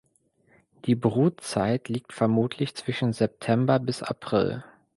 Die 0.85 0.95
Brutzeit 0.95 1.87
liegt 1.87 2.11
vermutlich 2.11 2.73
zwischen 2.73 3.13
September 3.13 3.77
bis 3.77 4.01
April. 4.01 4.63